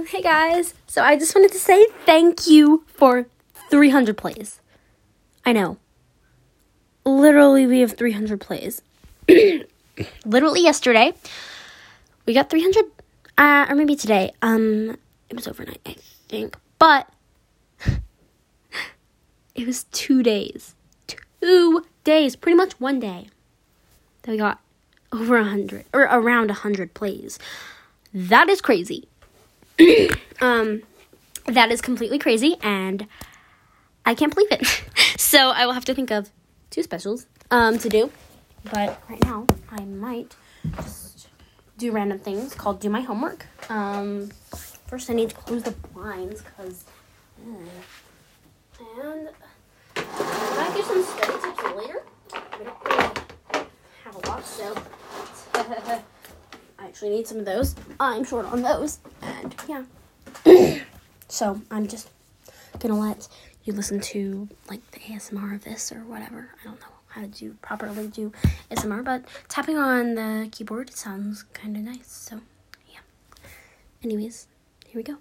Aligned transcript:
Um, 0.00 0.06
hey 0.06 0.22
guys. 0.22 0.72
So 0.86 1.02
I 1.02 1.18
just 1.18 1.34
wanted 1.34 1.52
to 1.52 1.58
say 1.58 1.84
thank 2.06 2.46
you 2.46 2.84
for 2.86 3.26
300 3.68 4.16
plays. 4.16 4.58
I 5.44 5.52
know. 5.52 5.76
Literally, 7.04 7.66
we 7.66 7.80
have 7.80 7.98
300 7.98 8.40
plays. 8.40 8.80
Literally 10.24 10.62
yesterday, 10.62 11.12
we 12.24 12.32
got 12.32 12.48
300, 12.48 12.86
uh, 13.36 13.66
or 13.68 13.74
maybe 13.74 13.94
today. 13.94 14.32
Um, 14.40 14.96
it 15.28 15.36
was 15.36 15.46
overnight, 15.46 15.82
I 15.84 15.96
think. 16.30 16.56
But 16.78 17.06
it 19.54 19.66
was 19.66 19.84
two 19.84 20.22
days. 20.22 20.76
Two 21.42 21.84
days, 22.04 22.36
pretty 22.36 22.56
much 22.56 22.72
one 22.80 23.00
day, 23.00 23.28
that 24.22 24.30
we 24.30 24.38
got 24.38 24.60
over 25.12 25.36
a 25.36 25.44
hundred 25.44 25.84
or 25.92 26.04
around 26.04 26.50
a 26.50 26.54
hundred 26.54 26.94
plays. 26.94 27.38
That 28.14 28.48
is 28.48 28.62
crazy. 28.62 29.09
um, 30.40 30.82
that 31.46 31.70
is 31.70 31.80
completely 31.80 32.18
crazy, 32.18 32.56
and 32.62 33.06
I 34.04 34.14
can't 34.14 34.34
believe 34.34 34.52
it. 34.52 34.66
so 35.18 35.50
I 35.50 35.66
will 35.66 35.72
have 35.72 35.84
to 35.86 35.94
think 35.94 36.10
of 36.10 36.30
two 36.70 36.82
specials 36.82 37.26
um 37.50 37.78
to 37.78 37.88
do. 37.88 38.10
But 38.64 39.02
right 39.08 39.22
now, 39.24 39.46
I 39.70 39.84
might 39.84 40.34
just 40.76 41.28
do 41.78 41.92
random 41.92 42.18
things 42.18 42.54
called 42.54 42.80
do 42.80 42.90
my 42.90 43.00
homework. 43.00 43.46
Um, 43.70 44.30
first 44.86 45.08
I 45.08 45.14
need 45.14 45.30
to 45.30 45.36
close 45.36 45.62
the 45.62 45.70
blinds 45.70 46.42
because. 46.42 46.84
and 47.44 49.28
I 49.96 50.56
might 50.56 50.74
do 50.74 50.82
some 50.82 51.02
study 51.04 51.32
tips 51.42 51.76
later. 51.76 52.02
We 52.58 52.64
don't 52.64 53.66
have 54.04 54.16
a 54.16 54.28
lot, 54.28 54.44
so 54.44 54.74
I 55.54 56.02
actually 56.78 57.10
need 57.10 57.26
some 57.26 57.38
of 57.38 57.44
those. 57.44 57.74
I'm 57.98 58.24
short 58.24 58.46
on 58.46 58.62
those, 58.62 58.98
and 59.22 59.54
yeah. 59.70 59.84
so 61.28 61.60
I'm 61.70 61.86
just 61.86 62.10
gonna 62.80 62.98
let 62.98 63.28
you 63.64 63.72
listen 63.72 64.00
to 64.00 64.48
like 64.68 64.80
the 64.90 64.98
ASMR 64.98 65.54
of 65.54 65.62
this 65.64 65.92
or 65.92 66.00
whatever. 66.00 66.50
I 66.60 66.64
don't 66.64 66.80
know 66.80 66.86
how 67.08 67.26
to 67.26 67.56
properly 67.62 68.08
do 68.08 68.32
ASMR, 68.70 69.04
but 69.04 69.24
tapping 69.48 69.78
on 69.78 70.14
the 70.16 70.48
keyboard 70.50 70.90
sounds 70.90 71.44
kind 71.52 71.76
of 71.76 71.84
nice. 71.84 72.10
So 72.10 72.40
yeah. 72.88 73.00
Anyways, 74.02 74.48
here 74.86 74.96
we 74.98 75.04
go. 75.04 75.18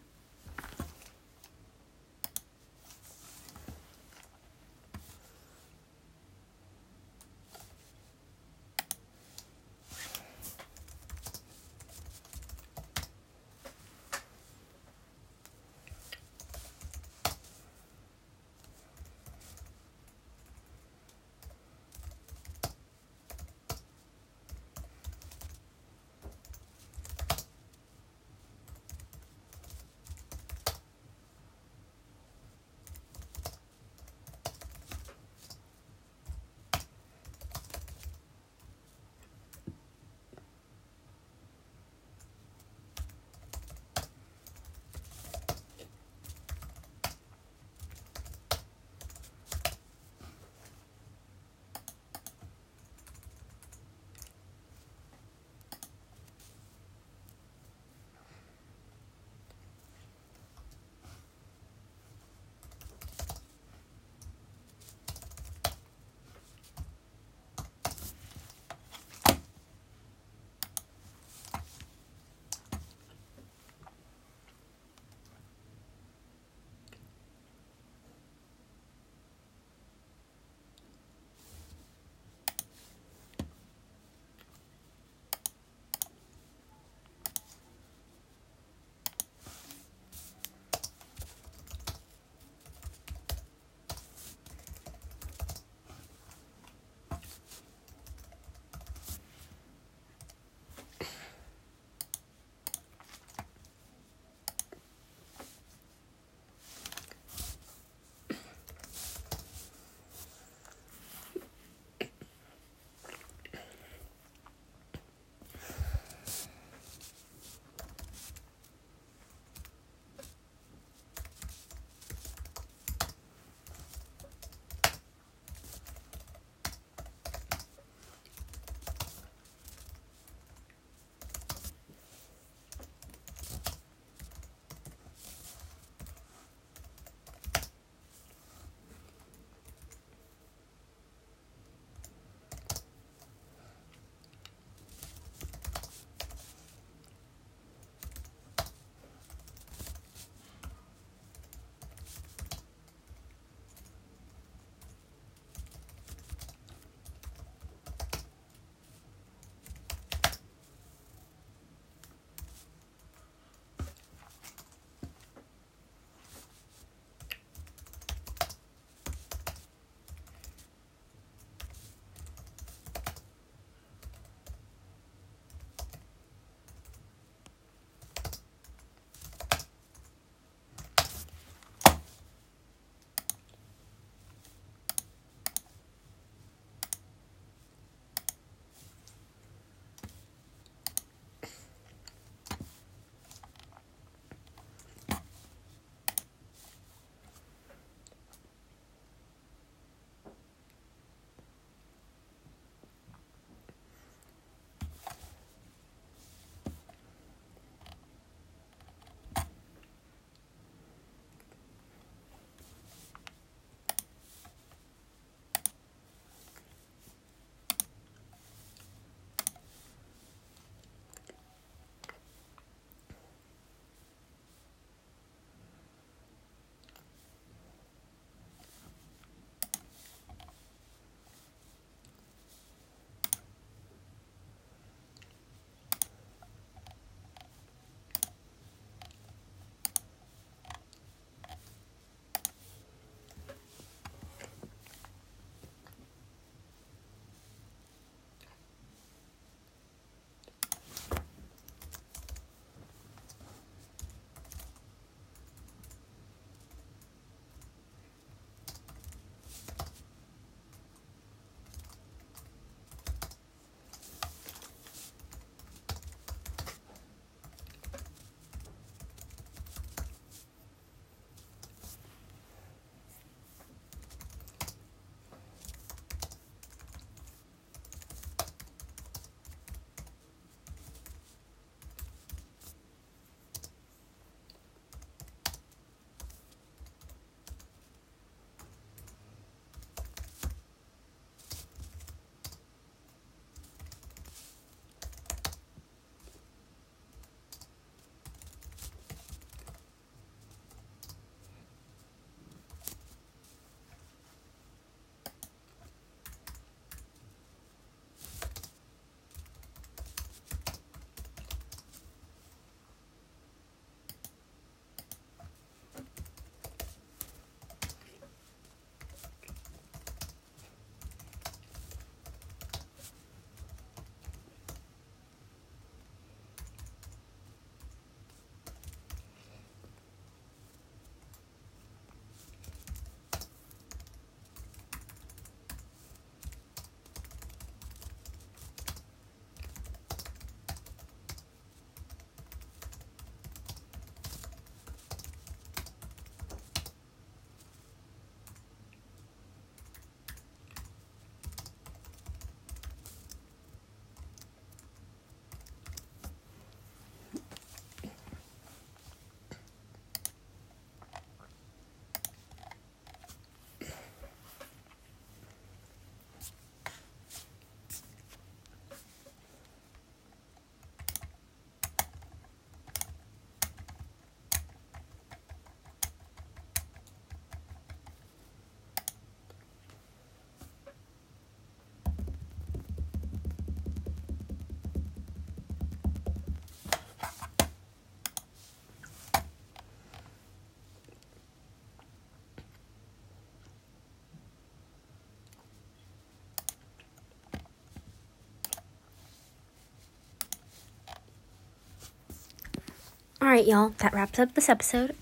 Right, 403.49 403.65
y'all. 403.65 403.93
That 403.97 404.13
wraps 404.13 404.37
up 404.37 404.53
this 404.53 404.69
episode. 404.69 405.15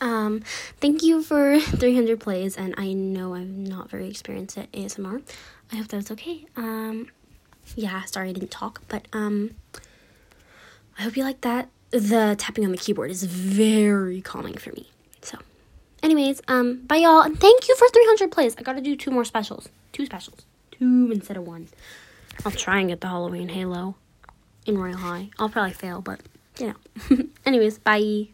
Um, 0.00 0.42
thank 0.80 1.02
you 1.02 1.22
for 1.22 1.58
300 1.60 2.20
plays, 2.20 2.56
and 2.56 2.74
I 2.76 2.92
know 2.92 3.34
I'm 3.34 3.64
not 3.64 3.90
very 3.90 4.08
experienced 4.08 4.58
at 4.58 4.70
ASMR. 4.72 5.22
I 5.72 5.76
hope 5.76 5.88
that's 5.88 6.10
okay. 6.10 6.46
Um, 6.56 7.08
yeah, 7.74 8.02
sorry 8.04 8.30
I 8.30 8.32
didn't 8.32 8.50
talk, 8.50 8.82
but 8.88 9.08
um, 9.12 9.54
I 10.98 11.02
hope 11.02 11.16
you 11.16 11.24
like 11.24 11.40
that. 11.40 11.70
The 11.90 12.34
tapping 12.38 12.64
on 12.64 12.72
the 12.72 12.76
keyboard 12.76 13.10
is 13.10 13.22
very 13.24 14.20
calming 14.20 14.54
for 14.54 14.70
me. 14.72 14.90
So, 15.22 15.38
anyways, 16.02 16.42
um, 16.48 16.82
bye 16.86 16.96
y'all, 16.96 17.22
and 17.22 17.38
thank 17.38 17.68
you 17.68 17.76
for 17.76 17.88
300 17.88 18.30
plays. 18.30 18.56
I 18.58 18.62
gotta 18.62 18.80
do 18.80 18.96
two 18.96 19.10
more 19.10 19.24
specials. 19.24 19.68
Two 19.92 20.04
specials. 20.06 20.40
Two 20.72 21.10
instead 21.12 21.36
of 21.36 21.46
one. 21.46 21.68
I'll 22.44 22.52
try 22.52 22.80
and 22.80 22.88
get 22.88 23.00
the 23.00 23.06
Halloween 23.06 23.48
Halo 23.48 23.94
in 24.66 24.76
Royal 24.76 24.96
High. 24.96 25.30
I'll 25.38 25.48
probably 25.48 25.72
fail, 25.72 26.00
but 26.00 26.20
you 26.58 26.68
know. 26.68 27.24
anyways, 27.46 27.78
bye. 27.78 28.28